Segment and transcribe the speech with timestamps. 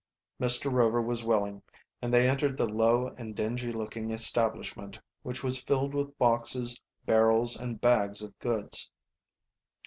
[0.41, 0.71] Mr.
[0.73, 1.61] Rover was willing,
[2.01, 7.55] and they entered the low and dingy looking establishment, which was filled with boxes, barrels,
[7.55, 8.89] and bags of goods.